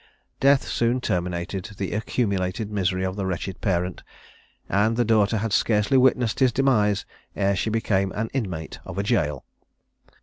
[0.39, 4.01] Death soon terminated the accumulated misery of the wretched parent,
[4.67, 9.03] and the daughter had scarcely witnessed his demise, ere she became an inmate of a
[9.03, 9.45] jail.